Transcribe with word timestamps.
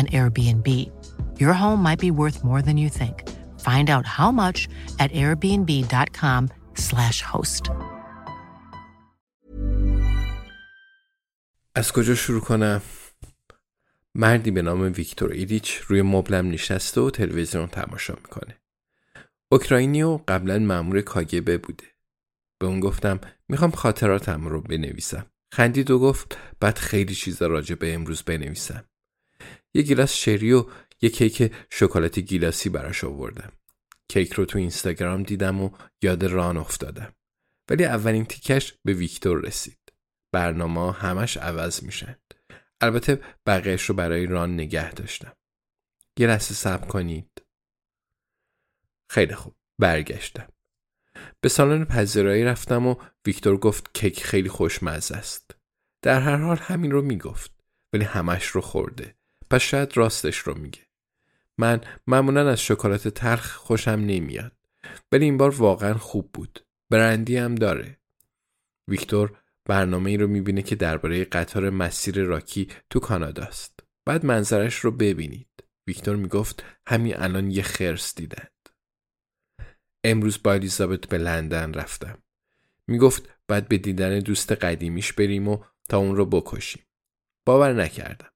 an 0.00 0.06
Airbnb. 0.18 0.68
Your 1.42 1.54
home 1.62 1.80
might 1.86 2.00
be 2.06 2.10
worth 2.20 2.38
more 2.48 2.62
than 2.66 2.76
you 2.84 2.90
think. 3.00 3.16
Find 3.68 3.86
out 3.94 4.06
how 4.18 4.30
much 4.42 4.58
at 5.02 5.10
airbnb.com/slash 5.22 7.18
host. 7.32 7.70
از 11.74 11.92
کجا 11.92 12.14
شروع 12.14 12.40
کنم؟ 12.40 12.82
مردی 14.14 14.50
به 14.50 14.62
نام 14.62 14.80
ویکتور 14.80 15.32
ایلیچ 15.32 15.76
روی 15.86 16.02
مبلم 16.02 16.50
نشسته 16.50 17.00
و 17.00 17.10
تلویزیون 17.10 17.66
تماشا 17.66 18.14
می‌کنه. 18.14 18.58
اوکراینی 19.52 20.02
و 20.02 20.20
قبلا 20.28 20.58
مأمور 20.58 21.00
کاگبه 21.00 21.58
بوده. 21.58 21.84
به 22.58 22.66
اون 22.66 22.80
گفتم 22.80 23.20
می‌خوام 23.48 23.70
خاطراتم 23.70 24.48
رو 24.48 24.60
بنویسم. 24.60 25.26
خندید 25.52 25.90
و 25.90 25.98
گفت 25.98 26.38
بعد 26.60 26.78
خیلی 26.78 27.14
چیزا 27.14 27.46
راجع 27.46 27.74
به 27.74 27.94
امروز 27.94 28.22
بنویسم. 28.22 28.84
یه 29.76 29.82
گیلاس 29.82 30.12
شری 30.12 30.52
و 30.52 30.66
یه 31.00 31.10
کیک 31.10 31.54
شکلاتی 31.70 32.22
گیلاسی 32.22 32.68
براش 32.68 33.04
آوردم. 33.04 33.52
کیک 34.08 34.32
رو 34.32 34.44
تو 34.44 34.58
اینستاگرام 34.58 35.22
دیدم 35.22 35.60
و 35.60 35.70
یاد 36.02 36.24
ران 36.24 36.56
افتادم. 36.56 37.14
ولی 37.70 37.84
اولین 37.84 38.24
تیکش 38.24 38.74
به 38.84 38.92
ویکتور 38.92 39.40
رسید. 39.40 39.92
برنامه 40.32 40.92
همش 40.92 41.36
عوض 41.36 41.82
میشن. 41.82 42.16
البته 42.80 43.20
بقیهش 43.46 43.82
رو 43.82 43.94
برای 43.94 44.26
ران 44.26 44.54
نگه 44.54 44.92
داشتم. 44.92 45.36
یه 46.18 46.26
لحظه 46.26 46.54
صبر 46.54 46.86
کنید. 46.86 47.42
خیلی 49.10 49.34
خوب. 49.34 49.54
برگشتم. 49.78 50.48
به 51.40 51.48
سالن 51.48 51.84
پذیرایی 51.84 52.44
رفتم 52.44 52.86
و 52.86 52.94
ویکتور 53.26 53.56
گفت 53.56 53.94
کیک 53.94 54.24
خیلی 54.24 54.48
خوشمزه 54.48 55.16
است. 55.16 55.56
در 56.02 56.20
هر 56.20 56.36
حال 56.36 56.56
همین 56.56 56.90
رو 56.90 57.02
می‌گفت 57.02 57.52
ولی 57.92 58.04
همش 58.04 58.46
رو 58.46 58.60
خورده. 58.60 59.16
پس 59.50 59.60
شاید 59.60 59.96
راستش 59.96 60.38
رو 60.38 60.58
میگه. 60.58 60.80
من 61.58 61.80
معمولا 62.06 62.50
از 62.50 62.60
شکلات 62.60 63.08
تلخ 63.08 63.56
خوشم 63.56 63.90
نمیاد. 63.90 64.52
ولی 65.12 65.24
این 65.24 65.36
بار 65.36 65.50
واقعا 65.50 65.94
خوب 65.94 66.30
بود. 66.32 66.66
برندی 66.90 67.36
هم 67.36 67.54
داره. 67.54 67.98
ویکتور 68.88 69.38
برنامه 69.64 70.10
ای 70.10 70.16
رو 70.16 70.26
می‌بینه 70.26 70.62
که 70.62 70.76
درباره 70.76 71.24
قطار 71.24 71.70
مسیر 71.70 72.24
راکی 72.24 72.68
تو 72.90 73.00
کاناداست. 73.00 73.80
بعد 74.04 74.24
منظرش 74.24 74.74
رو 74.74 74.90
ببینید. 74.90 75.64
ویکتور 75.86 76.16
می‌گفت 76.16 76.64
همین 76.86 77.16
الان 77.16 77.50
یه 77.50 77.62
خرس 77.62 78.14
دیدن. 78.14 78.46
امروز 80.04 80.42
با 80.42 80.52
الیزابت 80.52 81.06
به 81.06 81.18
لندن 81.18 81.74
رفتم. 81.74 82.18
می‌گفت 82.86 83.28
باید 83.48 83.68
به 83.68 83.78
دیدن 83.78 84.18
دوست 84.18 84.52
قدیمیش 84.52 85.12
بریم 85.12 85.48
و 85.48 85.64
تا 85.88 85.98
اون 85.98 86.16
رو 86.16 86.26
بکشیم. 86.26 86.82
باور 87.46 87.72
نکردم. 87.72 88.30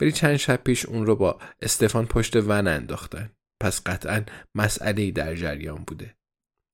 ولی 0.00 0.12
چند 0.12 0.36
شب 0.36 0.64
پیش 0.64 0.86
اون 0.86 1.06
رو 1.06 1.16
با 1.16 1.38
استفان 1.62 2.06
پشت 2.06 2.36
ون 2.36 2.66
انداختن. 2.66 3.30
پس 3.60 3.82
قطعا 3.86 4.24
مسئله 4.54 5.10
در 5.10 5.34
جریان 5.34 5.84
بوده. 5.84 6.16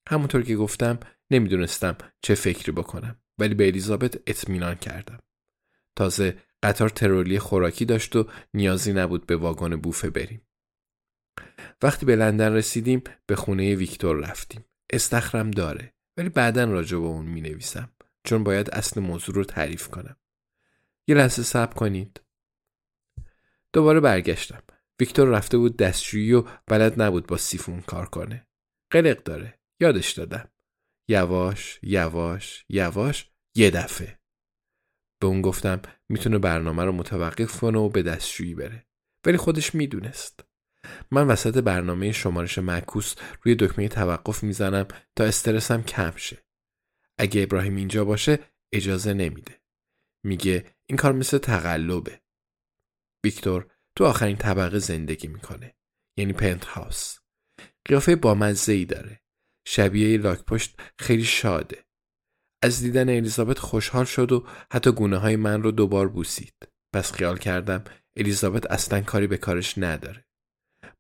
همونطور 0.09 0.43
که 0.43 0.56
گفتم 0.56 0.98
نمی‌دونستم 1.31 1.97
چه 2.22 2.34
فکری 2.34 2.72
بکنم. 2.72 3.20
ولی 3.38 3.54
به 3.54 3.66
الیزابت 3.66 4.19
اطمینان 4.26 4.75
کردم. 4.75 5.19
تازه 5.97 6.38
قطار 6.62 6.88
ترولی 6.88 7.38
خوراکی 7.38 7.84
داشت 7.84 8.16
و 8.16 8.28
نیازی 8.54 8.93
نبود 8.93 9.26
به 9.26 9.37
واگن 9.37 9.76
بوفه 9.76 10.10
بریم. 10.10 10.47
وقتی 11.82 12.06
به 12.06 12.16
لندن 12.16 12.53
رسیدیم 12.53 13.03
به 13.26 13.37
خونه 13.37 13.75
ویکتور 13.75 14.16
رفتیم. 14.16 14.65
استخرم 14.93 15.50
داره 15.50 15.94
ولی 16.16 16.28
بعدا 16.28 16.65
راجع 16.65 16.99
به 16.99 17.04
اون 17.04 17.26
می 17.26 17.41
نویسم 17.41 17.93
چون 18.25 18.44
باید 18.44 18.70
اصل 18.70 19.00
موضوع 19.00 19.34
رو 19.34 19.44
تعریف 19.44 19.88
کنم. 19.88 20.16
یه 21.09 21.15
لحظه 21.15 21.43
صبر 21.43 21.75
کنید. 21.75 22.20
دوباره 23.72 24.00
برگشتم. 24.00 24.62
ویکتور 25.00 25.28
رفته 25.28 25.58
بود 25.58 25.76
دستشویی 25.76 26.32
و 26.32 26.44
بلد 26.66 27.03
نبود 27.03 27.26
با 27.26 27.36
سیفون 27.36 27.81
کار 27.81 28.06
کنه. 28.06 28.47
قلق 28.91 29.22
داره. 29.22 29.60
یادش 29.81 30.12
دادم. 30.12 30.50
یواش 31.08 31.78
یواش 31.82 32.64
یواش 32.69 33.31
یه 33.54 33.70
دفعه. 33.70 34.20
به 35.20 35.26
اون 35.26 35.42
گفتم 35.42 35.82
می‌تونه 36.08 36.38
برنامه 36.38 36.84
رو 36.84 36.92
متوقف 36.92 37.60
کنه 37.60 37.78
و 37.78 37.88
به 37.88 38.03
دستشویی 38.03 38.54
بره. 38.54 38.86
ولی 39.26 39.36
خودش 39.36 39.75
می‌دونست. 39.75 40.44
من 41.10 41.26
وسط 41.26 41.58
برنامه 41.58 42.12
شمارش 42.12 42.58
معکوس 42.58 43.14
روی 43.42 43.54
دکمه 43.54 43.88
توقف 43.88 44.42
می‌زنم 44.42 44.88
تا 45.16 45.25
استرسم 45.25 45.82
کم 45.82 46.12
شه. 46.16 46.44
اگه 47.19 47.42
ابراهیم 47.42 47.76
اینجا 47.76 48.04
باشه 48.04 48.38
اجازه 48.72 49.14
نمیده. 49.14 49.60
میگه 50.25 50.76
این 50.87 50.97
کار 50.97 51.12
مثل 51.12 51.38
تقلبه. 51.38 52.20
ویکتور 53.25 53.66
تو 53.97 54.04
آخرین 54.04 54.36
طبقه 54.36 54.78
زندگی 54.78 55.28
می‌کنه. 55.28 55.75
یعنی 56.16 56.32
پنت 56.32 56.64
هاوس. 56.64 57.19
قیافه 57.84 58.16
بامزه 58.16 58.72
ای 58.72 58.84
داره. 58.84 59.20
شبیه 59.66 60.19
لاک 60.19 60.44
پشت 60.44 60.81
خیلی 60.98 61.25
شاده. 61.25 61.84
از 62.62 62.81
دیدن 62.81 63.08
الیزابت 63.08 63.58
خوشحال 63.58 64.04
شد 64.04 64.32
و 64.32 64.47
حتی 64.72 64.92
گونه 64.92 65.16
های 65.16 65.36
من 65.36 65.62
رو 65.62 65.70
دوبار 65.70 66.08
بوسید. 66.08 66.54
پس 66.94 67.12
خیال 67.12 67.38
کردم 67.38 67.84
الیزابت 68.16 68.70
اصلا 68.70 69.00
کاری 69.00 69.26
به 69.26 69.37
کارش 69.37 69.78
نداره. 69.78 70.25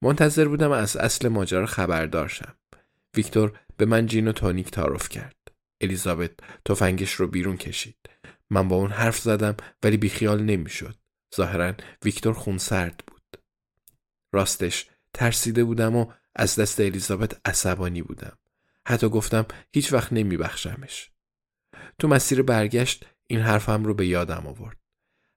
منتظر 0.02 0.48
بودم 0.48 0.70
از 0.70 0.96
اصل 0.96 1.28
ماجرا 1.28 1.66
خبردار 1.66 2.28
شم. 2.28 2.56
ویکتور 3.16 3.60
به 3.76 3.84
من 3.84 4.06
جین 4.06 4.28
و 4.28 4.32
تونیک 4.32 4.70
تعارف 4.70 5.08
کرد. 5.08 5.36
الیزابت 5.80 6.30
تفنگش 6.64 7.12
رو 7.12 7.26
بیرون 7.26 7.56
کشید. 7.56 7.98
من 8.50 8.68
با 8.68 8.76
اون 8.76 8.90
حرف 8.90 9.18
زدم 9.18 9.56
ولی 9.82 9.96
بیخیال 9.96 10.42
نمی‌شد. 10.42 10.94
ظاهرا 11.36 11.74
ویکتور 12.04 12.34
خونسرد 12.34 13.02
بود. 13.06 13.42
راستش 14.32 14.90
ترسیده 15.14 15.64
بودم 15.64 15.96
و 15.96 16.12
از 16.36 16.56
دست 16.56 16.80
الیزابت 16.80 17.48
عصبانی 17.48 18.02
بودم. 18.02 18.38
حتی 18.86 19.08
گفتم 19.08 19.46
هیچ 19.72 19.92
وقت 19.92 20.12
بخشمش. 20.12 21.10
تو 21.98 22.08
مسیر 22.08 22.42
برگشت 22.42 23.06
این 23.26 23.40
حرفم 23.40 23.84
رو 23.84 23.94
به 23.94 24.06
یادم 24.06 24.46
آورد. 24.46 24.76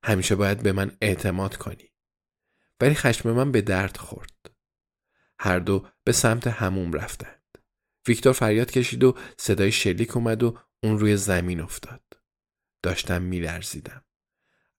همیشه 0.04 0.36
باید 0.36 0.64
به 0.64 0.72
من 0.72 0.98
اعتماد 1.02 1.56
کنی. 1.58 1.90
ولی 2.82 2.96
خشم 2.96 3.32
من 3.32 3.52
به 3.52 3.62
درد 3.62 3.98
خورد. 3.98 4.52
هر 5.40 5.60
دو 5.60 5.88
به 6.04 6.12
سمت 6.12 6.48
هموم 6.48 6.94
رفتند. 6.94 7.58
ویکتور 8.08 8.34
فریاد 8.34 8.72
کشید 8.72 9.04
و 9.04 9.18
صدای 9.38 9.72
شلیک 9.72 10.18
اومد 10.18 10.44
و 10.44 10.58
اون 10.84 11.00
روی 11.00 11.18
زمین 11.18 11.62
افتاد. 11.62 12.04
داشتم 12.84 13.22
میلرزیدم. 13.22 14.03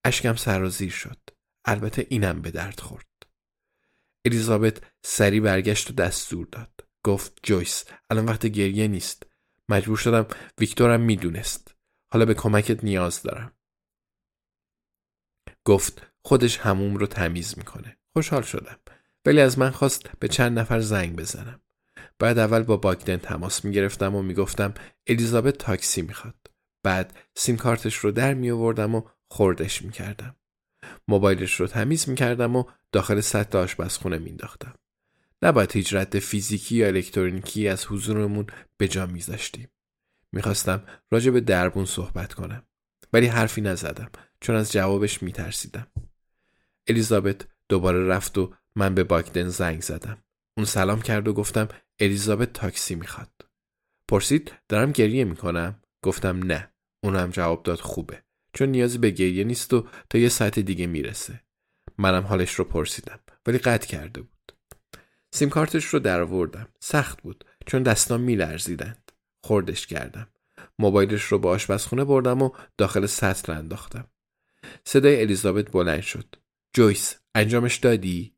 اشکم 0.05 0.35
سرازیر 0.35 0.91
شد. 0.91 1.19
البته 1.65 2.07
اینم 2.11 2.43
به 2.43 2.51
درد 2.51 2.81
خورد. 2.81 3.07
الیزابت 4.27 4.83
سری 5.05 5.41
برگشت 5.41 5.91
و 5.91 5.95
دستور 5.95 6.47
داد. 6.53 6.89
گفت 7.05 7.39
جویس 7.43 7.85
الان 8.11 8.25
وقت 8.25 8.47
گریه 8.47 8.89
نیست. 8.89 9.27
مجبور 9.69 9.97
شدم 9.97 10.27
ویکتورم 10.59 11.01
می‌دونست. 11.01 11.75
حالا 12.13 12.25
به 12.25 12.35
کمکت 12.35 12.85
نیاز 12.85 13.23
دارم. 13.23 13.53
گفت 15.65 16.07
خودش 16.25 16.59
هموم 16.59 16.97
رو 16.97 17.07
تمیز 17.07 17.59
می‌کنه. 17.59 17.99
خوشحال 18.13 18.43
شدم. 18.43 18.79
ولی 19.27 19.41
از 19.41 19.59
من 19.59 19.71
خواست 19.71 20.11
به 20.19 20.29
چند 20.29 20.59
نفر 20.59 20.81
زنگ 20.81 21.17
بزنم. 21.17 21.61
بعد 22.19 22.39
اول 22.39 22.63
با 22.63 22.77
باگدن 22.77 23.17
تماس 23.17 23.65
می‌گرفتم 23.65 24.15
و 24.15 24.23
می‌گفتم 24.23 24.75
الیزابت 25.07 25.59
تاکسی 25.59 26.03
می‌خواد. 26.03 26.51
بعد 26.83 27.19
سیم 27.37 27.57
کارتش 27.57 27.97
رو 27.97 28.11
در 28.11 28.35
می 28.35 28.51
آوردم 28.51 28.95
و 28.95 29.03
خوردش 29.35 29.83
می 29.83 29.93
کردم. 29.93 30.37
موبایلش 31.09 31.61
رو 31.61 31.67
تمیز 31.67 32.09
می 32.09 32.15
کردم 32.15 32.57
و 32.57 32.65
داخل 32.93 33.21
سطح 33.21 33.59
آشپزخونه 33.59 34.19
می 34.19 34.31
انداختم. 34.31 34.75
نباید 35.43 35.73
هیچ 35.73 35.95
رد 35.95 36.19
فیزیکی 36.19 36.77
یا 36.77 36.87
الکترونیکی 36.87 37.69
از 37.69 37.87
حضورمون 37.87 38.47
به 38.77 38.89
جا 38.89 39.07
میذاشتیم. 39.07 39.69
می‌خواستم 40.33 40.83
راجع 41.11 41.31
به 41.31 41.41
دربون 41.41 41.85
صحبت 41.85 42.35
کنم. 42.35 42.63
ولی 43.13 43.27
حرفی 43.27 43.61
نزدم 43.61 44.11
چون 44.41 44.57
از 44.57 44.73
جوابش 44.73 45.23
میترسیدم. 45.23 45.87
الیزابت 46.87 47.47
دوباره 47.69 48.07
رفت 48.07 48.39
و 48.39 48.55
من 48.77 48.95
به 48.95 49.05
باگدن 49.05 49.49
زنگ 49.49 49.83
زدم. 49.83 50.19
اون 50.57 50.67
سلام 50.67 51.03
کرد 51.03 51.29
و 51.29 51.33
گفتم 51.33 51.69
الیزابت 51.99 52.53
تاکسی 52.53 52.95
می‌خواد. 52.95 53.31
پرسید 54.09 54.53
دارم 54.69 54.93
گریه 54.93 55.25
می‌کنم؟ 55.25 55.83
گفتم 56.03 56.43
نه. 56.43 56.71
اون 57.05 57.17
هم 57.17 57.31
جواب 57.31 57.63
داد 57.63 57.81
خوبه. 57.81 58.24
چون 58.55 58.69
نیازی 58.69 58.99
به 58.99 59.11
گریه 59.11 59.45
نیست 59.45 59.75
و 59.75 59.87
تا 60.11 60.19
یه 60.19 60.29
ساعت 60.29 60.59
دیگه 60.59 60.87
می‌رسه. 60.87 61.41
منم 61.99 62.23
حالش 62.23 62.55
رو 62.55 62.65
پرسیدم 62.65 63.21
ولی 63.47 63.59
قطع 63.59 63.87
کرده 63.87 64.21
بود. 64.21 64.53
سیم 65.33 65.49
کارتش 65.49 65.85
رو 65.85 65.99
درآوردم. 65.99 66.69
سخت 66.81 67.23
بود 67.23 67.45
چون 67.67 67.83
دستام 67.83 68.21
میلرزیدند. 68.21 69.13
خوردش 69.45 69.87
کردم. 69.87 70.29
موبایلش 70.79 71.23
رو 71.23 71.39
به 71.39 71.49
آشپزخونه 71.49 72.05
بردم 72.05 72.43
و 72.43 72.51
داخل 72.79 73.07
سطل 73.07 73.53
انداختم. 73.53 74.11
صدای 74.85 75.21
الیزابت 75.21 75.71
بلند 75.71 76.01
شد. 76.01 76.35
جویس 76.73 77.17
انجامش 77.35 77.77
دادی؟ 77.77 78.35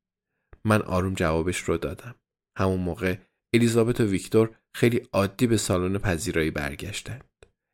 من 0.64 0.82
آروم 0.82 1.14
جوابش 1.14 1.58
رو 1.58 1.76
دادم. 1.76 2.14
همون 2.58 2.80
موقع 2.80 3.16
الیزابت 3.52 4.00
و 4.00 4.04
ویکتور 4.04 4.56
خیلی 4.74 5.08
عادی 5.12 5.46
به 5.46 5.56
سالن 5.56 5.98
پذیرایی 5.98 6.50
برگشتند. 6.50 7.24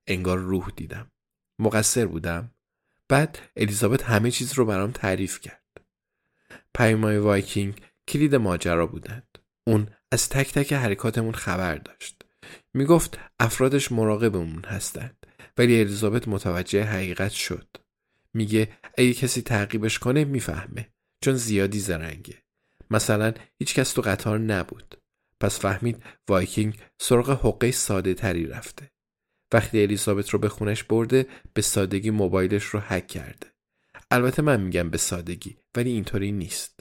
انگار 0.06 0.38
روح 0.38 0.72
دیدم. 0.76 1.11
مقصر 1.62 2.06
بودم. 2.06 2.54
بعد 3.08 3.38
الیزابت 3.56 4.02
همه 4.02 4.30
چیز 4.30 4.52
رو 4.52 4.64
برام 4.64 4.90
تعریف 4.90 5.40
کرد. 5.40 5.62
پیمای 6.74 7.18
وایکینگ 7.18 7.80
کلید 8.08 8.34
ماجرا 8.34 8.86
بودند. 8.86 9.38
اون 9.66 9.88
از 10.12 10.28
تک 10.28 10.52
تک 10.52 10.72
حرکاتمون 10.72 11.34
خبر 11.34 11.74
داشت. 11.74 12.22
می‌گفت 12.74 13.18
افرادش 13.40 13.92
مراقبمون 13.92 14.64
هستند 14.64 15.26
ولی 15.58 15.80
الیزابت 15.80 16.28
متوجه 16.28 16.82
حقیقت 16.82 17.30
شد. 17.30 17.68
میگه 18.34 18.68
اگه 18.98 19.14
کسی 19.14 19.42
تعقیبش 19.42 19.98
کنه 19.98 20.24
می‌فهمه 20.24 20.88
چون 21.20 21.34
زیادی 21.34 21.78
زرنگه. 21.78 22.42
مثلا 22.90 23.34
هیچ 23.58 23.74
کس 23.74 23.92
تو 23.92 24.02
قطار 24.02 24.38
نبود. 24.38 24.96
پس 25.40 25.60
فهمید 25.60 26.02
وایکینگ 26.28 26.80
سراغ 26.98 27.30
حقه 27.46 27.70
ساده 27.70 28.14
تری 28.14 28.46
رفته. 28.46 28.91
وقتی 29.52 29.82
الیزابت 29.82 30.30
رو 30.30 30.38
به 30.38 30.48
خونش 30.48 30.84
برده 30.84 31.26
به 31.54 31.62
سادگی 31.62 32.10
موبایلش 32.10 32.64
رو 32.64 32.80
هک 32.80 33.06
کرده. 33.06 33.52
البته 34.10 34.42
من 34.42 34.60
میگم 34.60 34.90
به 34.90 34.98
سادگی 34.98 35.56
ولی 35.76 35.90
اینطوری 35.90 36.32
نیست. 36.32 36.80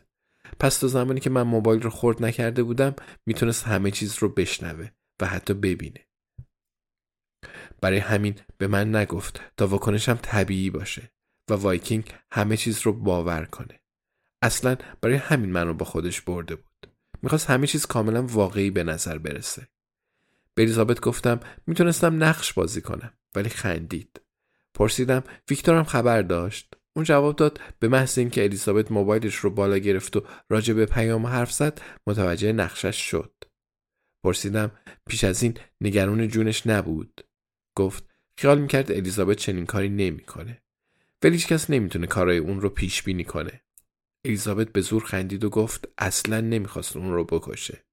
پس 0.60 0.78
تا 0.78 0.88
زمانی 0.88 1.20
که 1.20 1.30
من 1.30 1.42
موبایل 1.42 1.82
رو 1.82 1.90
خورد 1.90 2.24
نکرده 2.24 2.64
بودم 2.64 2.96
می‌تونست 3.26 3.64
همه 3.64 3.92
چیز 3.92 4.18
رو 4.20 4.30
بشنوه 4.30 4.90
و 5.22 5.26
حتی 5.26 5.54
ببینه. 5.54 6.08
برای 7.82 7.98
همین 7.98 8.36
به 8.58 8.68
من 8.68 8.96
نگفت 8.96 9.42
تا 9.58 9.68
واکنشم 9.68 10.20
طبیعی 10.22 10.70
باشه 10.70 11.12
و 11.50 11.54
وایکینگ 11.54 12.14
همه 12.32 12.58
چیز 12.58 12.82
رو 12.82 12.94
باور 12.94 13.46
کنه. 13.46 13.82
اصلا 14.42 14.78
برای 15.02 15.16
همین 15.16 15.52
منو 15.52 15.74
با 15.74 15.86
خودش 15.86 16.22
برده 16.22 16.56
بود. 16.56 16.94
می‌خواست 17.22 17.50
همه 17.50 17.68
چیز 17.68 17.86
کاملا 17.86 18.24
واقعی 18.24 18.72
به 18.72 18.84
نظر 18.84 19.18
برسه. 19.18 19.68
به 20.54 20.64
الیزابت 20.64 21.00
گفتم 21.00 21.40
می‌تونستم 21.68 22.24
نقش 22.24 22.54
بازی 22.54 22.82
کنم 22.82 23.14
ولی 23.36 23.50
خندید. 23.50 24.22
پرسیدم 24.74 25.24
ویکتورم 25.50 25.84
خبر 25.84 26.22
داشت. 26.22 26.74
اون 26.96 27.06
جواب 27.06 27.36
داد 27.36 27.62
به 27.80 27.88
محض 27.88 28.18
اینکه 28.18 28.44
الیزابت 28.44 28.92
موبایلش 28.92 29.36
رو 29.36 29.50
بالا 29.50 29.78
گرفت 29.78 30.18
و 30.18 30.24
راجع 30.50 30.74
به 30.74 30.86
پیام 30.86 31.28
حرف 31.28 31.52
زد 31.52 31.82
متوجه 32.08 32.52
نقشش 32.52 33.10
شد. 33.10 33.34
پرسیدم 34.24 34.72
پیش 35.10 35.24
از 35.24 35.44
این 35.44 35.58
نگران 35.82 36.28
جونش 36.28 36.68
نبود. 36.68 37.22
گفت 37.76 38.10
خیال 38.38 38.62
می‌کرد 38.62 38.92
الیزابت 38.92 39.38
چنین 39.38 39.66
کاری 39.66 39.90
نمی‌کنه. 39.90 40.62
ولی 41.24 41.34
هیچ 41.34 41.48
کس 41.48 41.70
نمی‌تونه 41.70 42.08
کارای 42.08 42.38
اون 42.38 42.62
رو 42.62 42.70
پیش 42.70 43.04
بینی 43.04 43.24
کنه. 43.24 43.62
الیزابت 44.26 44.70
به 44.70 44.82
زور 44.82 45.04
خندید 45.04 45.44
و 45.44 45.50
گفت 45.50 45.88
اصلا 45.98 46.42
نمی‌خواست 46.42 46.98
اون 46.98 47.14
رو 47.14 47.24
بکشه. 47.24 47.86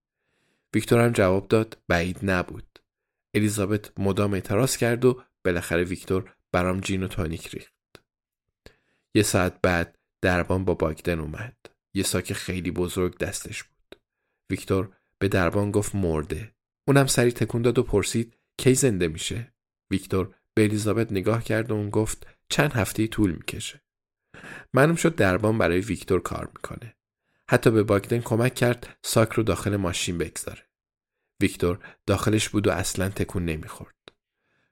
ویکتور 0.74 1.00
هم 1.00 1.12
جواب 1.12 1.48
داد 1.48 1.82
بعید 1.88 2.18
نبود. 2.22 2.78
الیزابت 3.34 4.00
مدام 4.00 4.34
اعتراض 4.34 4.76
کرد 4.76 5.04
و 5.04 5.22
بالاخره 5.44 5.84
ویکتور 5.84 6.34
برام 6.52 6.80
جین 6.80 7.02
و 7.02 7.08
تانیک 7.08 7.48
ریخت. 7.48 7.74
یه 9.14 9.22
ساعت 9.22 9.60
بعد 9.62 9.98
دربان 10.22 10.64
با 10.64 10.74
باگدن 10.74 11.20
اومد. 11.20 11.56
یه 11.94 12.02
ساک 12.02 12.32
خیلی 12.32 12.70
بزرگ 12.70 13.18
دستش 13.18 13.62
بود. 13.64 14.00
ویکتور 14.50 14.96
به 15.18 15.28
دربان 15.28 15.70
گفت 15.70 15.94
مرده. 15.94 16.54
اونم 16.88 17.06
سری 17.06 17.32
تکون 17.32 17.62
داد 17.62 17.78
و 17.78 17.82
پرسید 17.82 18.36
کی 18.58 18.74
زنده 18.74 19.08
میشه؟ 19.08 19.54
ویکتور 19.90 20.34
به 20.54 20.64
الیزابت 20.64 21.12
نگاه 21.12 21.44
کرد 21.44 21.70
و 21.70 21.74
اون 21.74 21.90
گفت 21.90 22.26
چند 22.48 22.72
هفته 22.72 23.06
طول 23.06 23.30
می‌کشه. 23.30 23.82
معلوم 24.74 24.96
شد 24.96 25.14
دربان 25.14 25.58
برای 25.58 25.80
ویکتور 25.80 26.20
کار 26.20 26.46
می‌کنه. 26.46 26.97
حتی 27.50 27.70
به 27.70 27.82
باگدن 27.82 28.20
کمک 28.20 28.54
کرد 28.54 28.96
ساک 29.02 29.32
رو 29.32 29.42
داخل 29.42 29.76
ماشین 29.76 30.18
بگذاره. 30.18 30.62
ویکتور 31.40 31.78
داخلش 32.06 32.48
بود 32.48 32.66
و 32.66 32.70
اصلا 32.70 33.08
تکون 33.08 33.44
نمی‌خورد. 33.44 33.94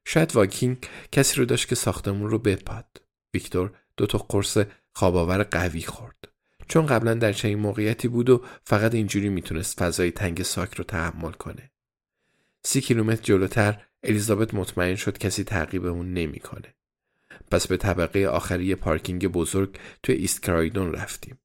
شاید 0.04 0.36
واکینگ 0.36 0.86
کسی 1.12 1.36
رو 1.36 1.44
داشت 1.44 1.68
که 1.68 1.74
ساختمون 1.74 2.30
رو 2.30 2.38
بپاد. 2.38 3.02
ویکتور 3.34 3.72
دو 3.96 4.06
تا 4.06 4.18
قرص 4.18 4.58
خواباور 4.92 5.42
قوی 5.42 5.82
خورد. 5.82 6.28
چون 6.68 6.86
قبلا 6.86 7.14
در 7.14 7.32
چنین 7.32 7.58
موقعیتی 7.58 8.08
بود 8.08 8.30
و 8.30 8.44
فقط 8.64 8.94
اینجوری 8.94 9.28
می‌تونست 9.28 9.80
فضای 9.80 10.10
تنگ 10.10 10.42
ساک 10.42 10.74
رو 10.74 10.84
تحمل 10.84 11.32
کنه. 11.32 11.70
سی 12.64 12.80
کیلومتر 12.80 13.22
جلوتر 13.22 13.82
الیزابت 14.02 14.54
مطمئن 14.54 14.94
شد 14.94 15.18
کسی 15.18 15.44
تعقیب 15.44 15.86
اون 15.86 16.14
نمی‌کنه. 16.14 16.74
پس 17.50 17.66
به 17.66 17.76
طبقه 17.76 18.26
آخری 18.26 18.74
پارکینگ 18.74 19.26
بزرگ 19.26 19.78
توی 20.02 20.14
ایست 20.14 20.42
کرایدون 20.42 20.92
رفتیم. 20.92 21.38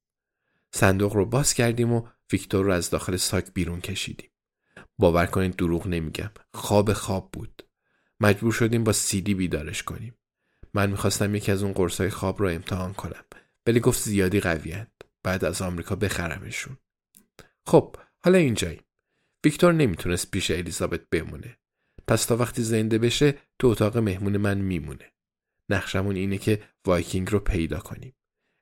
صندوق 0.74 1.14
رو 1.14 1.26
باز 1.26 1.54
کردیم 1.54 1.94
و 1.94 2.08
ویکتور 2.32 2.66
رو 2.66 2.72
از 2.72 2.90
داخل 2.90 3.16
ساک 3.16 3.54
بیرون 3.54 3.82
کشیدیم. 3.82 4.30
باور 4.98 5.26
کنید 5.26 5.56
دروغ 5.56 5.88
نمیگم. 5.88 6.32
خواب 6.54 6.94
خواب 6.94 7.30
بود. 7.32 7.64
مجبور 8.20 8.52
شدیم 8.52 8.84
با 8.84 8.92
سیدی 8.92 9.34
بیدارش 9.34 9.84
کنیم. 9.84 10.18
من 10.74 10.90
می‌خواستم 10.90 11.36
یکی 11.36 11.52
از 11.52 11.64
اون 11.64 11.74
قرصای 11.74 12.10
خواب 12.10 12.42
رو 12.42 12.48
امتحان 12.48 12.94
کنم. 12.94 13.24
ولی 13.68 13.80
گفت 13.80 14.02
زیادی 14.02 14.40
قویند. 14.40 15.04
بعد 15.24 15.46
از 15.46 15.62
آمریکا 15.62 15.96
بخرمشون. 15.96 16.78
خب 17.66 17.96
حالا 18.20 18.38
اینجاییم. 18.38 18.84
ویکتور 19.44 19.74
نمی‌تونست 19.74 20.32
پیش 20.32 20.52
الیزابت 20.52 21.02
بمونه. 21.10 21.58
پس 22.08 22.26
تا 22.26 22.38
وقتی 22.38 22.64
زنده 22.64 22.98
بشه 22.98 23.38
تو 23.60 23.68
اتاق 23.68 23.98
مهمون 23.98 24.38
من 24.38 24.58
میمونه. 24.58 25.12
نقشمون 25.70 26.16
اینه 26.16 26.38
که 26.38 26.64
وایکینگ 26.86 27.32
رو 27.32 27.40
پیدا 27.40 27.80
کنیم. 27.80 28.14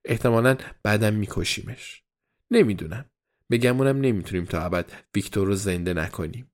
احتمالا 0.09 0.57
بعدم 0.83 1.13
میکشیمش. 1.13 2.03
نمی‌دونم. 2.51 3.05
بگمونم 3.51 4.01
نمی‌تونیم 4.01 4.45
تا 4.45 4.61
ابد 4.61 4.91
ویکتور 5.15 5.47
رو 5.47 5.55
زنده 5.55 5.93
نکنیم. 5.93 6.51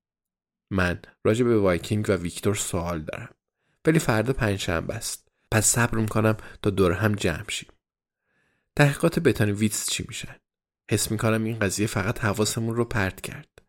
من 0.69 0.99
راجع 1.23 1.45
به 1.45 1.57
وایکینگ 1.57 2.05
و 2.09 2.13
ویکتور 2.13 2.55
سوال 2.55 3.01
دارم. 3.01 3.35
ولی 3.85 3.99
فردا 3.99 4.33
پنجشنبه 4.33 4.93
است. 4.93 5.27
پس 5.51 5.65
صبر 5.65 5.97
می‌کنم 5.97 6.37
تا 6.61 6.69
دور 6.69 6.91
هم 6.91 7.15
جمع 7.15 7.49
شیم. 7.49 7.69
تحقیقات 8.75 9.19
بتانی 9.19 9.51
ویتس 9.51 9.89
چی 9.89 10.05
میشن؟ 10.07 10.35
حس 10.91 11.11
می‌کنم 11.11 11.43
این 11.43 11.59
قضیه 11.59 11.87
فقط 11.87 12.19
حواسمون 12.19 12.75
رو 12.75 12.85
پرت 12.85 13.21
کرد. 13.21 13.61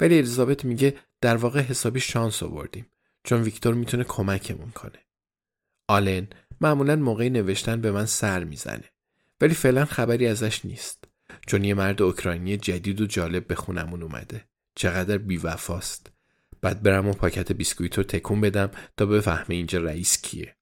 ولی 0.00 0.18
الیزابت 0.18 0.64
میگه 0.64 0.98
در 1.20 1.36
واقع 1.36 1.60
حسابی 1.60 2.00
شانس 2.00 2.42
آوردیم 2.42 2.86
چون 3.24 3.42
ویکتور 3.42 3.74
می‌تونه 3.74 4.04
کمکمون 4.04 4.70
کنه. 4.70 4.98
آلن 5.88 6.28
معمولا 6.60 6.96
موقع 6.96 7.28
نوشتن 7.28 7.80
به 7.80 7.92
من 7.92 8.06
سر 8.06 8.44
می‌زنه 8.44 8.84
ولی 9.42 9.54
فعلا 9.54 9.84
خبری 9.84 10.26
ازش 10.26 10.64
نیست. 10.64 11.04
چون 11.46 11.64
یه 11.64 11.74
مرد 11.74 12.02
اوکراینی 12.02 12.56
جدید 12.56 13.00
و 13.00 13.06
جالب 13.06 13.46
به 13.46 13.54
خونمون 13.54 14.02
اومده. 14.02 14.44
چقدر 14.74 15.18
بیوفاست. 15.18 16.12
بعد 16.60 16.82
برم 16.82 17.08
و 17.08 17.12
پاکت 17.12 17.52
بیسکویت 17.52 17.98
رو 17.98 18.04
تکون 18.04 18.40
بدم 18.40 18.70
تا 18.96 19.06
بفهمه 19.06 19.54
اینجا 19.54 19.78
رئیس 19.78 20.22
کیه. 20.22 20.56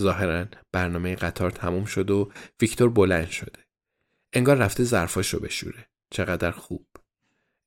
ظاهرا 0.00 0.46
برنامه 0.72 1.14
قطار 1.14 1.50
تموم 1.50 1.84
شد 1.84 2.10
و 2.10 2.32
ویکتور 2.60 2.90
بلند 2.90 3.30
شده. 3.30 3.64
انگار 4.32 4.56
رفته 4.56 4.84
ظرفاش 4.84 5.34
رو 5.34 5.40
بشوره. 5.40 5.88
چقدر 6.10 6.50
خوب. 6.50 6.86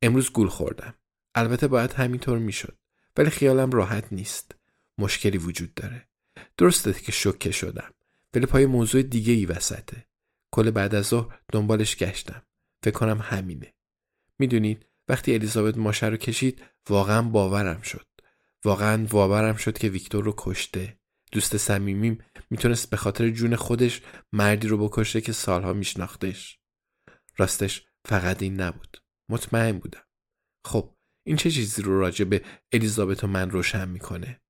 امروز 0.01 0.31
گول 0.31 0.47
خوردم. 0.47 0.93
البته 1.35 1.67
باید 1.67 1.93
همینطور 1.93 2.37
می‌شد. 2.37 2.77
ولی 3.17 3.29
خیالم 3.29 3.71
راحت 3.71 4.13
نیست. 4.13 4.55
مشکلی 4.97 5.37
وجود 5.37 5.73
داره. 5.73 6.07
درسته 6.57 6.93
که 6.93 7.11
شوکه 7.11 7.51
شدم. 7.51 7.93
ولی 8.33 8.45
پای 8.45 8.65
موضوع 8.65 9.01
دیگه 9.01 9.33
ای 9.33 9.45
وسطه. 9.45 10.07
کل 10.51 10.71
بعد 10.71 10.95
از 10.95 11.05
ظهر 11.05 11.41
دنبالش 11.51 11.95
گشتم. 11.95 12.41
فکر 12.83 12.99
کنم 12.99 13.19
همینه. 13.21 13.73
می‌دونید 14.39 14.85
وقتی 15.07 15.33
الیزابت 15.33 15.77
ماشه 15.77 16.07
رو 16.07 16.17
کشید 16.17 16.63
واقعا 16.89 17.21
باورم 17.21 17.81
شد. 17.81 18.07
واقعا 18.65 19.05
باورم 19.05 19.55
شد 19.55 19.77
که 19.77 19.89
ویکتور 19.89 20.23
رو 20.23 20.33
کشته. 20.37 20.99
دوست 21.31 21.57
صمیمیم 21.57 22.25
می‌تونست 22.49 22.89
به 22.89 22.97
خاطر 22.97 23.29
جون 23.29 23.55
خودش 23.55 24.01
مردی 24.33 24.67
رو 24.67 24.87
بکشه 24.87 25.21
که 25.21 25.31
سالها 25.31 25.73
میشناختش. 25.73 26.59
راستش 27.37 27.87
فقط 28.05 28.41
این 28.41 28.61
نبود. 28.61 29.03
مطمئن 29.29 29.79
بودم. 29.79 30.03
خب 30.65 30.95
این 31.25 31.37
چه 31.37 31.51
چیزی 31.51 31.81
رو 31.81 31.99
راجع 31.99 32.25
به 32.25 32.45
الیزابت 32.71 33.23
و 33.23 33.27
من 33.27 33.49
روشن 33.49 33.89
می‌کنه؟ 33.89 34.41